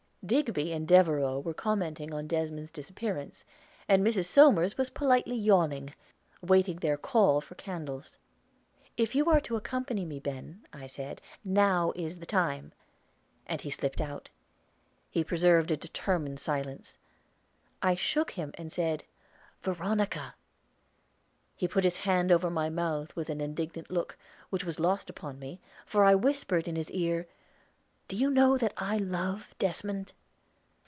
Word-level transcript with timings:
Digby 0.23 0.71
and 0.71 0.87
Devereaux 0.87 1.39
were 1.39 1.51
commenting 1.53 2.13
on 2.13 2.27
Desmond's 2.27 2.69
disappearance, 2.69 3.43
and 3.89 4.05
Mrs. 4.05 4.25
Somers 4.25 4.77
was 4.77 4.91
politely 4.91 5.35
yawning, 5.35 5.95
waiting 6.43 6.77
their 6.77 6.95
call 6.95 7.41
for 7.41 7.55
candles. 7.55 8.19
"If 8.97 9.15
you 9.15 9.31
are 9.31 9.41
to 9.41 9.55
accompany 9.55 10.05
me, 10.05 10.19
Ben," 10.19 10.63
I 10.71 10.85
said, 10.85 11.23
"now 11.43 11.91
is 11.95 12.19
the 12.19 12.27
time." 12.27 12.71
And 13.47 13.61
he 13.61 13.71
slipped 13.71 13.99
out. 13.99 14.29
He 15.09 15.23
preserved 15.23 15.71
a 15.71 15.75
determined 15.75 16.39
silence. 16.39 16.99
I 17.81 17.95
shook 17.95 18.29
him, 18.29 18.51
and 18.53 18.71
said 18.71 19.03
"Veronica." 19.63 20.35
He 21.55 21.67
put 21.67 21.83
his 21.83 21.97
hand 21.97 22.31
over 22.31 22.51
my 22.51 22.69
mouth 22.69 23.13
with 23.15 23.29
an 23.31 23.41
indignant 23.41 23.89
look, 23.89 24.19
which 24.51 24.65
was 24.65 24.79
lost 24.79 25.09
upon 25.09 25.39
me, 25.39 25.61
for 25.83 26.05
I 26.05 26.13
whispered 26.13 26.67
in 26.67 26.75
his 26.75 26.91
ear; 26.91 27.27
"Do 28.07 28.17
you 28.17 28.29
know 28.29 28.51
now 28.51 28.57
that 28.57 28.73
I 28.75 28.97
love 28.97 29.55
Desmond?" 29.57 30.11